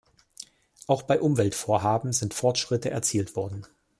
Auch 0.87 1.03
bei 1.03 1.19
Umweltvorhaben 1.21 2.11
sind 2.11 2.33
Fortschritte 2.33 2.89
erzielt 2.89 3.35
worden. 3.35 3.67